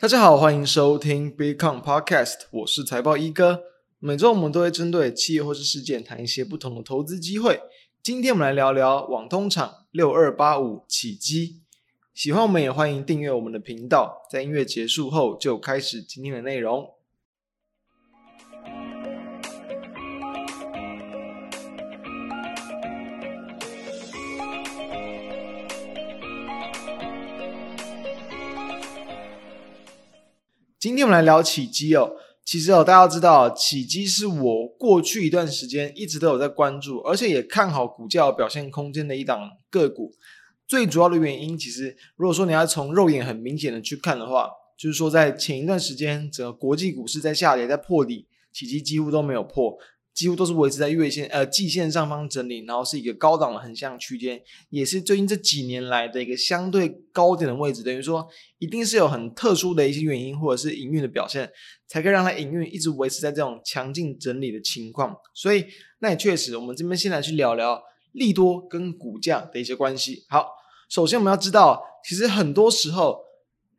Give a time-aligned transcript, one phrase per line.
[0.00, 3.64] 大家好，欢迎收听 Bitcoin Podcast，我是财报一哥。
[3.98, 7.60] 每周我们都会针对企业或是事件谈一些不同的投资机会。
[8.02, 11.60] 今天我们来聊聊网通厂六二八五起机。
[12.14, 14.26] 喜欢我们也欢迎订阅我们的频道。
[14.30, 16.94] 在音乐结束后，就开始今天的内容。
[30.80, 32.10] 今天我们来聊起基哦。
[32.42, 40.14] 其实哦，大家知道，起基是我过去一段时间一直都有在关注，而且也看好股价表现空间的一档个股。
[40.66, 49.76] 最主要的原因，其实如果说你要从肉眼很明显的去看的话，就是说在前一段时间，整个国际股市在下跌，在破底，起基几乎都没有破。
[50.20, 54.38] 几乎都是维持在月线呃季线上方整理，然后是一个高档的横向区间，
[54.68, 57.82] 也是最近这几年来的一个相对高点的位置。
[57.82, 61.50] 等于说，一定是有很特殊的一些原因，或者是营运的表现，
[61.86, 65.16] 才可以让它营运一直维持在这种强劲整理的情况。
[65.32, 65.64] 所以，
[66.00, 70.26] 那也确实，我们这边先来去聊聊利多跟股价的一些关系。
[70.28, 70.46] 好，
[70.90, 73.29] 首先我们要知道，其实很多时候。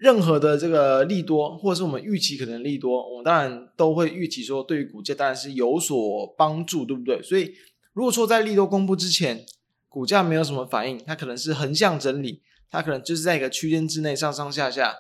[0.02, 7.22] 任何的这个利多，或者是我们预期可能利多，我们当然都会预期说，对于股价当然是有所帮助，对不对？
[7.22, 7.54] 所以，
[7.94, 9.46] 如果说在利多公布之前，
[9.88, 14.96] 股价没有什么反应，它可能是横向整理，它可能就是在一个区间之内上上下下。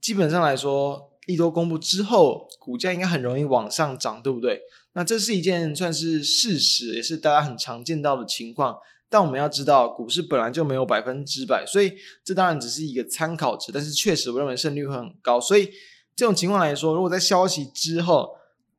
[0.00, 4.60] 基本上来说，利多公布之后，股价应该很容易往上涨，对不对？
[4.92, 8.76] 那这是一件算是事实，也是大家很常见到的情况。
[9.12, 11.92] 但我们要知道，股市本来就没有百分之百，所以
[12.24, 13.72] 这当然只是一个参考值。
[13.72, 15.40] 但是确实，我认为胜率会很高。
[15.40, 15.68] 所以
[16.14, 18.30] 这种情况来说，如果在消息之后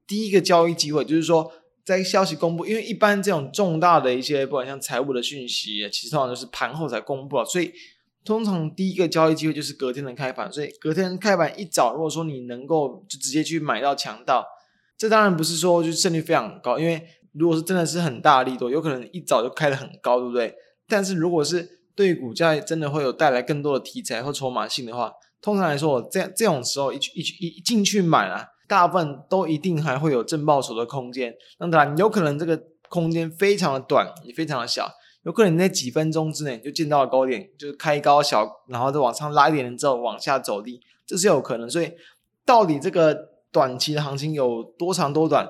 [0.07, 1.52] 第一个交易机会，就是说
[1.83, 7.73] 在消息公布，因为一般这种重大的一些不管像财务的讯息，其实通常都是盘后才公布了，所以
[8.23, 10.49] 通常第一个交易机会就是隔天的开盘。
[10.49, 14.45] 所以隔天开盘一早，如果说你能够就直接去买到强道，
[14.97, 17.05] 这当然不是说就胜率非常高，因为。
[17.33, 20.53] 如果是真的是很大力度，有可能一早就开得很高，对不对？
[20.87, 31.33] 但是如果是对股价真的会有带来更多的题材或筹码性的话，通常来说，这样这种时候一去一去一进去买了，大部分都一定还会有正报酬的空间。
[31.59, 34.89] 那当然，有可能这个空间非常的短，也非常的小，
[35.23, 41.70] 有可能在几分钟之内就见到了高点，就是开高小，然后再往上拉一点之后往下走低，这是有可能。
[41.70, 41.91] 所以，
[42.45, 45.49] 到底这个短期的行情有多长多短？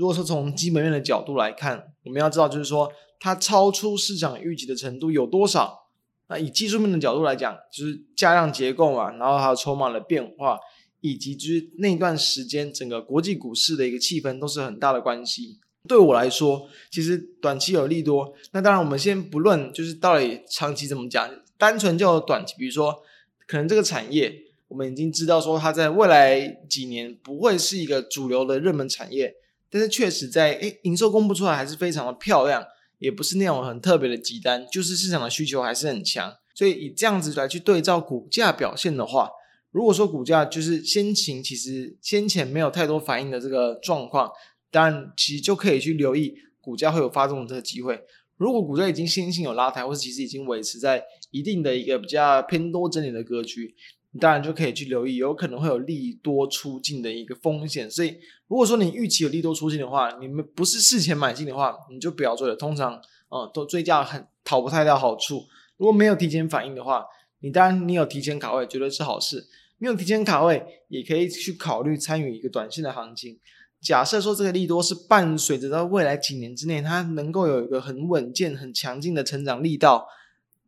[0.00, 5.90] 如果说从基本面的角度来看，我们要知道，就是说它超出市场预期的程度有多少？
[6.30, 10.58] 那以技术面的角度来讲，就是价量结构嘛，然后还有筹码的变化，
[11.02, 15.58] 以及就是那段时间整个国际股市的一个气氛都是很大的关系。
[15.86, 23.02] 对我来说，其实短期有利多，那当然我们先不论就是到底长期怎么讲，单纯就短期，比如说
[23.46, 26.40] 可能这个产业我们已经知道说它在未来
[26.70, 29.34] 几年不会是一个主流的热门产业。
[29.70, 32.64] 但是确实在诶营收公布出来还是非常的漂亮，
[32.98, 39.30] 也不是那种很特别的急单，就是市场的需求还是很强，所以以这样子来去对照股价表现的话，
[39.70, 44.30] 如果说股价就是先行其实先前没有太多反应的这个状况，
[44.70, 48.00] 当然其实就可以去留意股价会有发动的这个机会。
[48.36, 53.74] 如果股价已经先行有拉抬，或是其实已经维持在一定的一个比较偏多整理的格局。
[54.12, 57.88] 你当然就可以去留意，有可能会有利多出尽的一个风险。
[57.88, 58.16] 所以，
[58.48, 62.56] 如果说你预期有利多出尽的话，你们不是事前买进的话，你就不要做了。
[62.56, 65.44] 通常，嗯，都追价很讨不太到好处。
[65.76, 67.04] 如果没有提前反应的话，
[67.38, 69.46] 你当然你有提前卡位，绝对是好事。
[69.78, 73.38] 没有提前卡位，也可以去考虑参与一个短线的行情。
[73.80, 80.08] 假设说这个利多是伴随着在未来几年之内，它能够有一个很稳健、很强劲的成长力道，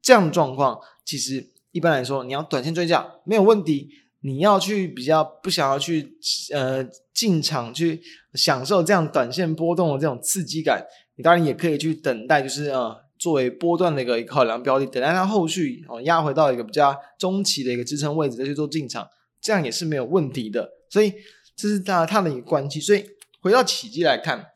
[0.00, 1.51] 这样的状况，其实。
[1.72, 3.88] 一般来说，你要短线追价没有问题。
[4.24, 6.16] 你要去比较不想要去
[6.52, 8.00] 呃进场去
[8.34, 19.08] 享受这样短线波动的这种刺激感，你当然也可以去等待，就是呃作为波段的一个考量标的，等待它后续哦压回到一个比较中期的一个支撑位置再去做进场，
[19.40, 20.70] 这样也是没有问题的。
[20.88, 21.12] 所以
[21.56, 22.80] 这是它它的一个关系。
[22.80, 23.04] 所以
[23.40, 24.46] 回到启碁来看，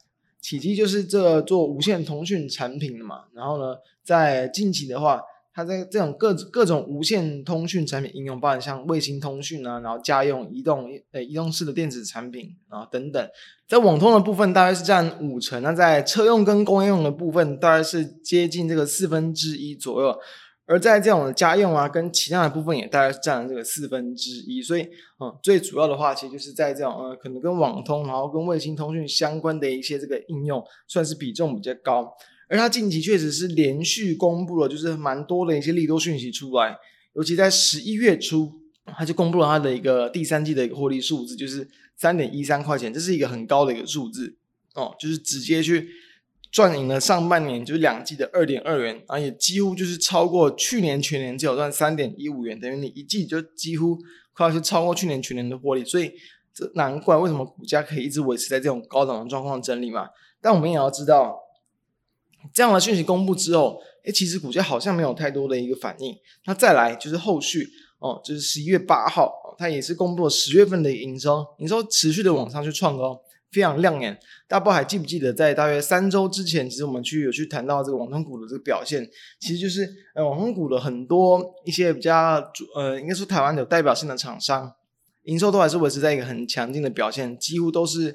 [0.40, 3.74] 启碁就是这做无线通讯产品的嘛，然后呢，
[4.04, 5.20] 在近期的话。
[5.56, 13.26] 它在这种各各种无线通讯产品应用，包含像卫星通讯啊，然后家用移动呃移动式的电子产品啊等等，
[13.67, 20.14] 在网通的部分大概是占五成，那在车用跟工业用的部分大概是接近这个四分之一左右，
[20.67, 24.82] 而在这种家用啊跟其他的部分也大概是占了这个四分之一，所以
[25.20, 32.12] 嗯最主要的话其实就是在这种呃可能跟网通然后跟卫星通讯相关的一些这个应用，算是比重比较高。
[32.48, 36.76] 而它近期确实是连续公布了，就是蛮多的一些利多讯息出来，
[37.14, 38.60] 尤其在十一月初
[38.96, 44.37] 他就公布了他的一个第三季的一个获利数字，就是三点一三块钱，这是一个很高的一个数字
[44.75, 45.88] 哦，就是直接去
[46.52, 53.98] 赚赢了上半年就是两季的二点二元，而且几乎就是超过去年全年只有赚三点一五元，等于你一季就几乎
[54.32, 56.12] 快要是超过去年全年的获利，所以
[56.54, 60.08] 这难怪为什么股价可以一直维持在这种高档的状况整理嘛。
[60.40, 61.37] 但我们也要知道，
[62.52, 66.14] 这样的讯息公布之后，诶，其实股价好像没有太多的一个反应。
[66.46, 67.69] 那再来就是后续。
[67.98, 73.19] 哦，就是十一月八号哦，它也是公布了十月份的营收，营收持续的往上去创高，
[73.50, 74.12] 非常亮眼。
[74.46, 79.08] 大家不还记不记得，在大约三周之前，其实我们去有去谈到这个网通股的这个表现，
[79.40, 84.70] 其实就是呃网通股的很多一些比较主呃，应该说台湾有代表性的厂商，
[85.22, 88.14] 营收都还是维持在一个很强劲的表现，几乎都是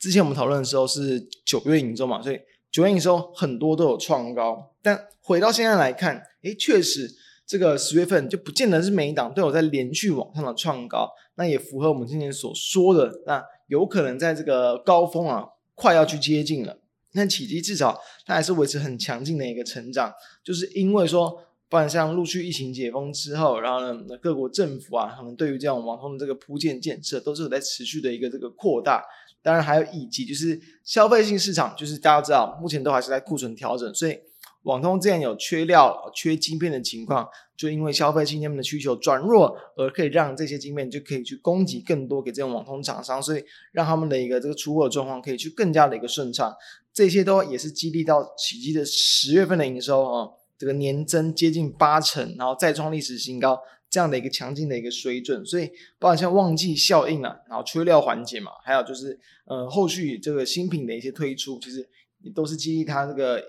[0.00, 2.40] 之前我们讨论的时候是九月营收嘛，所以
[2.72, 7.14] 九月营收很多都有创高，但回到现在来看，诶，确实。
[7.44, 16.78] 这个十月份就不见得是每一档都有在连续往上的创高，那也符合我们今年所说的，那有可能在这个高峰啊快要去接近了。
[17.10, 20.10] 那启碁至少它还是维持很强劲的一个成长，
[20.42, 29.04] 就是因为说，不然像陆续疫情解封之后，然后呢各国政府啊，他们对于这种网通的这个铺建建设都是有在持续的一个这个扩大。
[29.42, 34.18] 当然还有以及就是消费性市场，就是大家知道目前都还是在库存调整，所以。
[34.64, 46.54] 网通之前有缺料、缺晶片的情况，就因为消费性他们的需求转弱，而可以让这些晶片就可以去供给更多给这种网通厂商，所以让他们的一个这个出货状况可以去更加的一个顺畅。
[46.94, 53.58] 这些都也是激励到奇迹的十月份的营收啊，这个年增接近八成，然后再创历史新高，
[53.92, 55.46] 这样的一个强劲的一个水准。
[55.46, 61.88] 所以包括像旺季效应啊，然后缺料环节嘛，还有就是呃后续这个新品的一些推出，其实
[62.22, 63.40] 也都是激励它这个。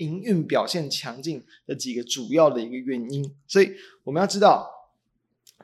[0.00, 3.70] 营运表现强劲的几个主要的一个原因，所以
[4.02, 4.66] 我们要知道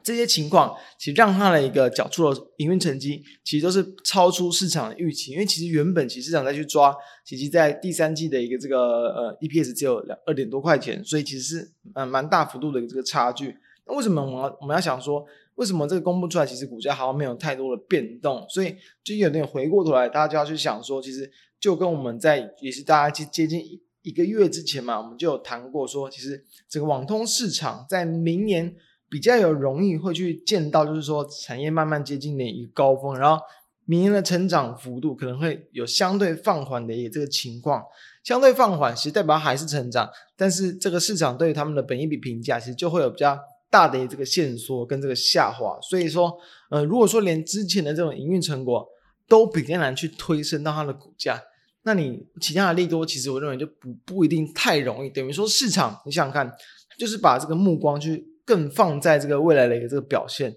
[0.02, 5.32] 这些情况，其实让它的一个缴出的营运成绩，其实都是超出市场的预期。
[5.32, 6.94] 因为其实原本其实市场在去抓，
[7.24, 13.56] 其实在第三季的一个这个呃 EPS 只有两二点多块钱，所以其实是呃蛮大幅度的这个差距。
[13.86, 15.24] 那为什么我们要我们要想说，
[15.54, 18.44] 为什么这个公布出来，其实股价好像没有太多的变动？
[18.48, 21.30] 所以就有点回过头来，大家就要去想说，其实
[21.60, 23.62] 就跟我们在也是大家接接近。
[24.02, 28.72] 一个月之前嘛，我们就有谈过说，其实这个网通市场在明年
[29.10, 33.42] 比较有容易会去见到，就是说产业慢慢接近的一个高峰，然后
[33.84, 37.82] 明年的成长幅度可能会有相对放缓的一个这个情况。
[38.22, 43.36] 相对放缓其实代表还是成长，但是这个市场对于他们的本益比评价，其实就会有比较
[43.70, 45.78] 大的这个线缩跟这个下滑。
[45.80, 46.36] 所以说，
[46.70, 48.86] 呃，如果说连之前的这种营运成果
[49.28, 51.42] 都比较难去推升到它的股价。
[51.82, 55.08] 那你其他的利多，其实我认为就不不一定太容易。
[55.10, 56.52] 等于说市场，你想想看，
[56.98, 60.52] 就是把这个目光去更放在这个未来的一个这个表现。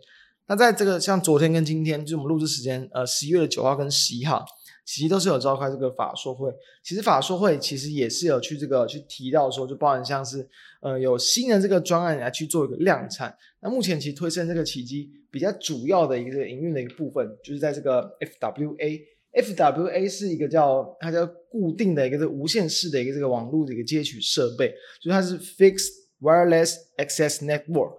[0.48, 4.44] 那在这个像昨天跟今天，就是我们录制时间，呃，十一月的九号跟十一号，
[4.92, 6.52] 其实都是有召开这个法说会。
[6.84, 10.48] 其实法说会其实也是有去这个去提到说，就包含像是
[10.82, 13.36] 呃有新的这个专案来去做一个量产。
[13.62, 19.02] 那目前其实推升这个奇迹比较主要的一个这个营运的一个部分，就是在这个 FWA。
[19.32, 27.94] FWA 是一个叫它叫固定的一个这个无线式的一个这个网络的一个接取设备，所以它是 Fixed Wireless Access Network。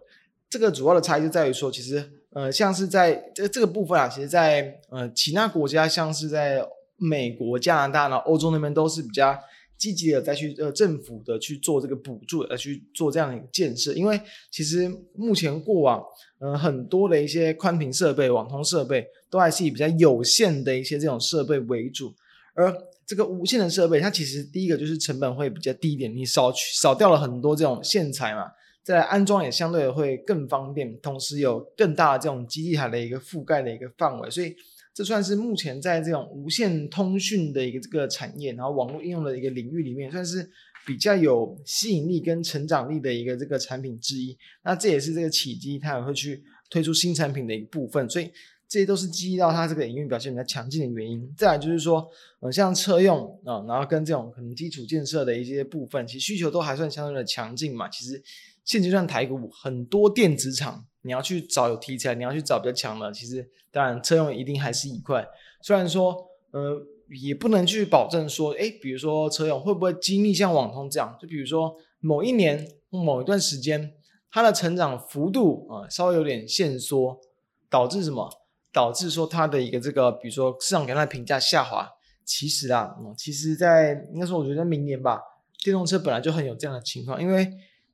[0.48, 6.60] 这个主要的差异就在于说，其实呃像是在这这个部分啊，其实在呃其他国家，像是在
[7.00, 9.36] 美国、加拿大呢、欧洲那边都是比较
[9.76, 13.92] 积极的再去呃政府的去做这个补助，而去做这样的一个建设。
[13.94, 16.02] 因为其实目前过往
[16.38, 19.06] 呃很多的一些宽频设备、网通设备。
[19.30, 22.12] 都还是以比较有限的一些这种设备为主，
[22.52, 22.76] 而
[23.06, 28.50] 这个无线的设备，它其实第一个就是成本会比较低一点，你少去少掉了很多这种线材嘛，
[28.82, 34.52] 再来安装也相对会更方便，同时有更大的这种基地台的一个覆盖的一个范围，所以
[35.00, 40.50] 这算是目前在这种无线通讯的一个这个产业，然后网络应用的一个领域里面，算是
[40.86, 44.36] 比较有吸引力跟成长力的一个这个产品之一。
[44.62, 48.30] 那这也是这个启碁它也会去推出新产品的一部分，所以。
[48.72, 51.28] 这些都是激励到它这个营运表现比较强劲的原因。
[51.36, 57.88] 再来就是说，呃，像车用啊、然后跟这种可能基础建设的一些部分，其实需求都还算相对的强劲嘛。
[57.88, 58.22] 其实
[58.64, 65.26] 现阶段台股很多电子厂，你要去找有题材，你要去找比较强的，其实当然车用一定还是一块。
[65.62, 66.14] 虽然说，
[66.52, 73.92] 呃，也不能去保证说，诶，比如说车用会不会经历像网通这样，就比如说某一年某一段时间，
[74.30, 77.20] 它的成长幅度啊、稍微有点限缩，
[77.68, 78.30] 导致什么？
[78.72, 81.90] 导致说它的一个这个，比如说市场给它的评价下滑，
[82.24, 85.20] 其实啊，其实在应该说，我觉得明年吧，
[85.64, 87.50] 电动车本来就很有这样的情况，因为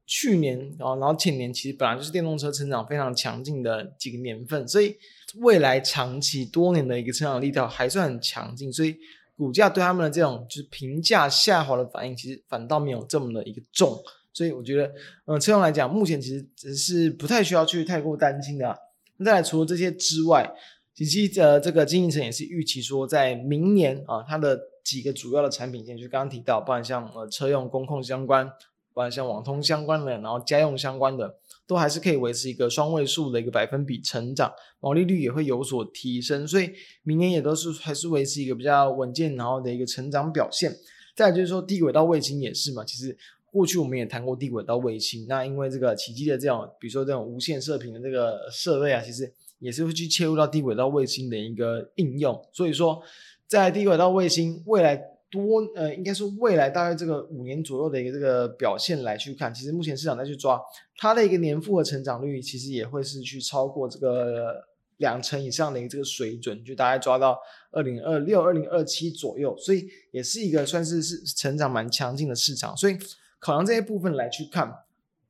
[0.07, 4.97] 去年啊，然后前年其实本来就是电动车成长非常强劲的几个年份，所以
[5.41, 8.97] 未来长期多年的一个成长力道还算很强劲，所以
[9.37, 14.01] 股价对他们的这种就是评价下滑的反应，其实反倒没有这么的一个重，
[14.33, 14.93] 所以我觉得，
[15.25, 18.79] 嗯，车用来讲，目前其实只是不太需要去太过担心的。
[19.17, 20.49] 那再来，除了这些之外，
[20.95, 28.49] 其实呃，这个经营层也是预期说，在明年啊，它的几个主要的产品线，就刚刚提到，包含像呃车用工控相关。
[28.97, 31.37] 不管像网通相关的，然后家用相关的，
[31.67, 34.51] 都还是可以维持一个双位数的一个百分比成长，
[34.81, 36.73] 毛利率也会有所提升，所以
[37.03, 40.75] 明年也都是还是维持一个比较稳健，然后的一个成长表现。
[41.15, 43.15] 再就是说低轨道卫星也是嘛，其实
[43.53, 53.03] 过去我们也谈过低轨道卫星，那因为这个奇迹的这种，比如说这种无线射频的这个设备啊，其实也是会去切入到低轨道卫星的一个应用，所以说
[53.47, 55.16] 在低轨道卫星未来。
[55.29, 60.61] 多呃，应该是未来大概这个五年左右的一个这个表现来去看，其实目前市场在去抓
[60.97, 64.65] 它的一个年复合成长率，其实也会是去超过这个
[64.99, 67.39] 两成以上的一个这个水准，就大概抓到
[67.73, 72.77] 二零二六、二零二七左右，所以也是一个算是是成长蛮强劲的市场。
[72.77, 72.97] 所以
[73.41, 74.73] 考量这些部分来去看，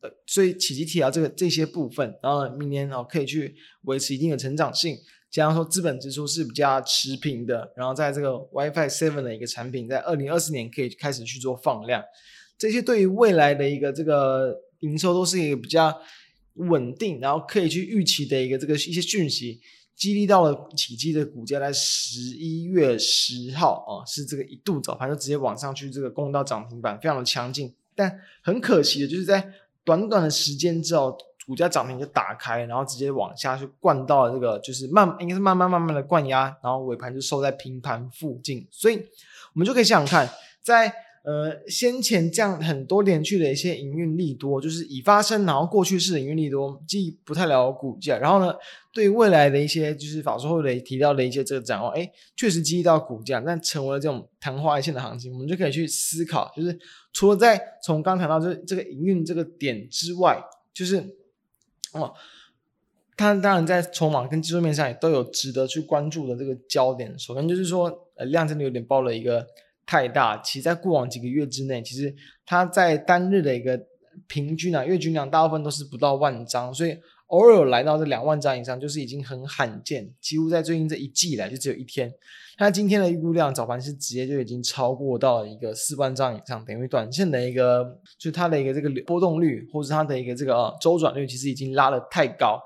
[0.01, 4.99] 呃，所以启碁提到这个这些部分，然后明年哦可以去维持一定的成长性。
[5.37, 12.03] 加上说资本支出是比较持平的，然后在这个 WiFi 7的一个产品，在二零二四年可以开始去做放量，
[12.57, 15.95] 这些对于未来的一个这个营收都是一个比较
[16.55, 19.61] 稳定，然后可以去预期的一个这个一些讯息，
[19.95, 27.75] 激励到了启碁的股价在十一月十号啊，是这个一度早盘就直接往上去，这个攻到涨停板，非常的强劲。
[27.95, 29.53] 但很可惜的就是在
[29.85, 31.15] 短短的时间之后。
[31.47, 38.67] 股价涨停就打开，然后直接往下去灌到了这个，就是慢，应该是慢慢慢慢的灌压，然后尾盘就收在平盘附近。
[38.73, 40.29] 所以，我们就可以想想看，
[40.61, 48.53] 在呃先前这样很多连续的一些营运利多，就是已发生，然后过去式营运利多，既不太了股价，然后呢，
[48.93, 56.77] 对未来的一些就是法说会的提到的一些这个展望，哎，确实激励到股价，但成为了这种昙花一现的行情，我们就可以去思考，就是
[57.13, 60.43] 除了在从刚谈到这这个营运这个点之外，
[60.75, 61.05] 就是。
[62.01, 62.13] 哦，
[63.17, 67.19] 它当然在筹码跟技术面上也都有值得去关注的这个焦点。
[67.19, 69.47] 首先就是说，呃，量真的有点爆了一个
[69.85, 70.37] 太大。
[70.39, 73.81] 其实，在过往几个月之内，其实它在单日的一个
[74.27, 80.13] 平均啊，月均量大部分都是不到万张，所以偶尔有来到这两万张以上，就是已经很罕见。
[80.21, 82.13] 几乎在最近这一季以来，就只有一天。
[82.59, 87.85] 那今天的预估量早盘是直接就已经超过到了一个四万张以上，等于短线的一个，
[88.17, 92.59] 就是它的一个这个波动率，或是它的一个这个周转率，其实已经拉得太高，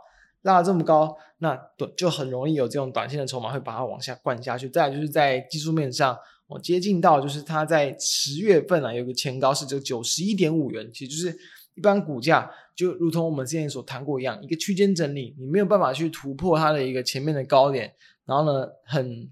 [0.42, 4.68] 拉得这么高，那短就很容易有这种短线的筹码会把它往下灌下去。
[4.68, 11.36] 再来就是在技术面上，我接近到就是它在十月份啊有个前高是这九十一点五元，其实就是
[11.80, 17.94] 一般股价就如同我们之前所谈过一样，一个区间整理，你没有办法去突破它的一个前面的高点，
[18.26, 19.30] 然后呢很。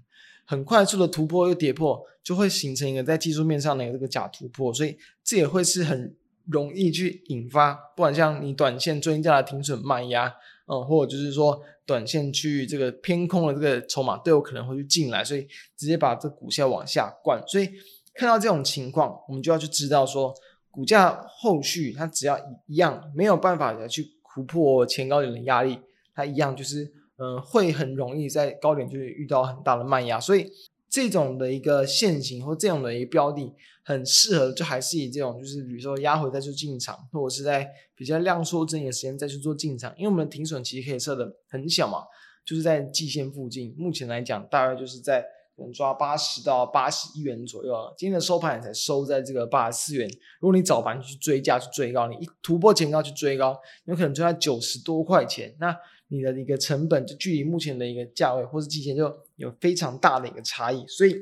[0.51, 6.15] 很快速的突破又跌破，就会形成一个在技术面上的一个这个假突破，所以这也会是很
[6.47, 10.33] 容易去引发，不管像你短线追加的停损卖压，
[10.65, 17.39] 嗯，或者就是说短线去这个偏空的这个筹码都有可能会去进来，所以直接把这股价往下灌。
[17.47, 17.69] 所以
[18.15, 20.33] 看到这种情况，我们就要去知道说，
[20.71, 25.79] 股价后续它只要一样没有办法的去突破前高点的压力，
[26.13, 26.93] 它一样就是。
[27.21, 30.49] 嗯，会很容易在高点就遇到很大的卖压，所以
[30.89, 42.05] 这种的一个线型或这种的一个标的，很适合就还是以这种就是比如说压回再去进场，或者是在比较量缩整理的时间再去做进场，因为我们的停损其实可以设的很小嘛，
[42.45, 45.25] 就是在季线附近，目前来讲大概就是在
[45.63, 55.75] 能抓八十到八十一元左右啊，今天的收盘才收在这个八十四元，如果你早盘去追价去追高，你一突破前高去追高，有可能追在九十多块钱，那。
[56.11, 61.15] 你的一个成本就距离目前的一个价位或是季线就有非常大的一个差异，所以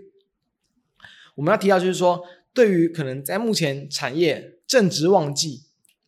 [1.35, 5.63] 我们要提到就是说，对于可能在目前产业正值旺季，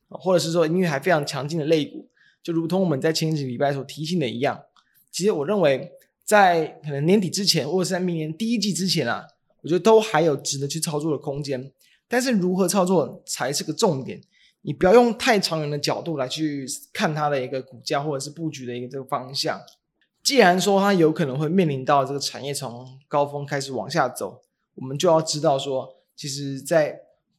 [0.07, 2.07] 或者是说因为还非常强劲的类股，
[2.41, 4.63] 就如同我们在前几礼拜所提醒的一样，
[5.11, 5.91] 其实我认为
[6.29, 9.25] 在可能年底之前，或者是在明年第一季之前啊，
[9.63, 11.71] 我觉得都还有值得去操作的空间，
[12.07, 14.21] 但是如何操作才是个重点。
[14.61, 19.59] 你不要用太长远的角度来去看它的一个股价或者是布局的一个这个方向。
[20.21, 24.39] 既然说它有可能会面临到这个产业从高峰开始往下走，
[24.75, 26.95] 我们就要知道说，其实在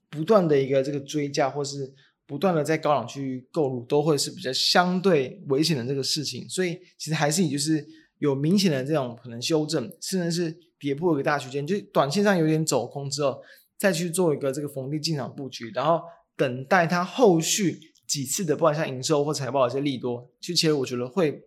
[0.09, 1.95] 不断的一个这个追价或是
[2.27, 6.49] 不断的在高档去购入，都会是比较相对危险的这个事情。
[6.49, 7.87] 所以其实还是以就是
[8.21, 13.43] 有明显的这种可能修正，甚至是跌破一个大区间，就短线上有点走空之后，
[13.77, 16.01] 再去做一个这个逢低进场布局，然后。
[16.37, 21.39] 等待它后续几次的，不管像营收或财报的一些利多，其实我觉得会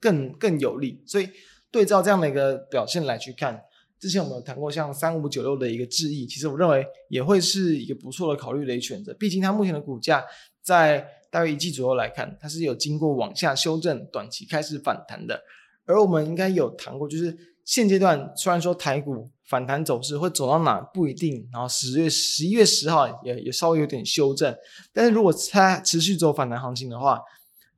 [0.00, 1.02] 更更有利。
[1.04, 1.28] 所以
[1.70, 3.60] 对照这样的一个表现来去看，
[3.98, 9.12] 之前我们有谈过像三五九六的一个智易，其实我认为也会是一个不错的考虑的一个选择。
[9.12, 10.24] 毕竟它目前的股价
[10.62, 15.42] 在大约一季左右来看，它是有经过往下修正，短期开始反弹的。
[15.90, 24.56] 而我们应该有谈过，就是现阶段虽然说台股反弹走势会走到哪不一定，然后十月十一月十号也也稍微有点修正，
[24.92, 27.20] 但是如果它持续走反弹行情的话，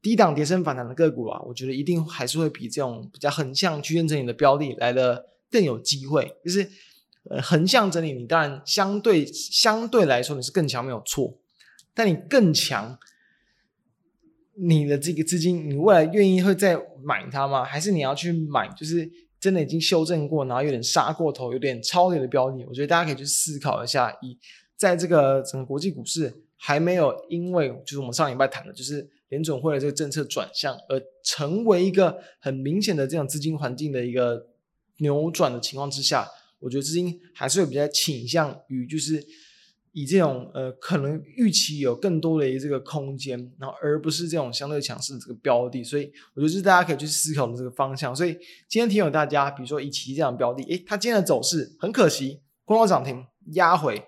[0.00, 6.37] 低档跌升反弹的个股啊，我觉得一定还是会比这种比较横向区间整理的标的来的更有机会。
[6.45, 6.69] 就是
[7.31, 11.38] 呃横向整理，你当然相对相对来说你是更强没有错，
[11.95, 12.99] 但你更强。
[14.55, 17.65] 你的这个资金，你未来愿意会再买它吗？
[17.65, 22.65] 还是你要去买，就是真的已经修正过，然后有点杀过头、有点超跌的标的？
[22.69, 24.15] 我觉得大家可以去思考一下。
[24.21, 24.37] 以
[24.77, 34.49] 在这个整个国际股市还没有因为就是我们上礼拜谈的，就是联准会的这个政策转向而成为一个很明显的这种资金环境的一个
[34.99, 36.29] 扭转的情况之下，
[36.61, 39.25] 我觉得资金还是会比较倾向于就是。
[39.93, 48.17] 以这种呃，可能预期有更多的这个空间，然后而不是这种相对强势的这个标的，所以我觉得是大家可以去思考的这个方向。
[48.17, 48.33] 所以
[48.69, 53.23] 今天提醒大家，比如说以奇这样的标的，诶，它今天的走势很可惜，光光涨停
[53.53, 54.03] 压回，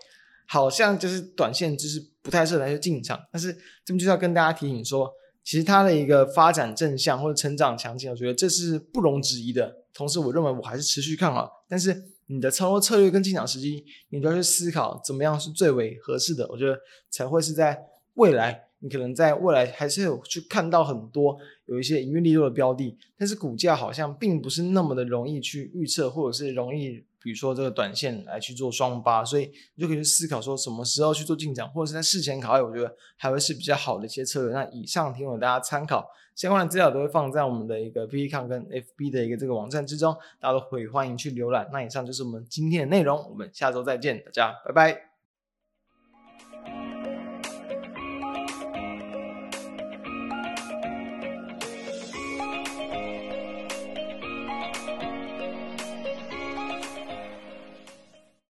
[0.48, 3.20] 好像就是短线就是不太适合来去进场。
[3.30, 3.52] 但是
[3.84, 5.10] 这边就是要跟大家提醒说，
[5.44, 9.84] 其实它的一个发展正向或者成长强劲，我觉得这是不容置疑的。
[9.92, 12.13] 同时，我认为我还是持续看好，但是。
[12.26, 16.48] 你的操作策略跟进场时机，你都要去思考怎么样是最为合适的。
[16.48, 16.78] 我觉得
[17.10, 17.78] 才会是在
[18.14, 34.52] 未来，你可能在未来还是有去看到很多有一些营运利润的标的，但是股价好像并不是那么的容易去预测，或者是容易，比如说这个短线来去做双八，所以你就可以去思考说什么时候去做进场，或者是在事前考虑，我觉得还会是比较好的一些策略。
[34.52, 36.06] 那以上提供大家参考。
[36.34, 41.70] 相关的资料都会放在我们的一个 PTCOM 跟 FB 的一个这个网站之中，大家都会欢迎去浏览。
[41.72, 45.13] 那以上就是我们今天的内容，我们下周再见，大家拜拜。